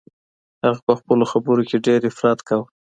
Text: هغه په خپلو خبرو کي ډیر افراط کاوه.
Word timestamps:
هغه 0.65 0.79
په 0.87 0.93
خپلو 0.99 1.23
خبرو 1.31 1.61
کي 1.69 1.77
ډیر 1.85 1.99
افراط 2.09 2.39
کاوه. 2.47 2.65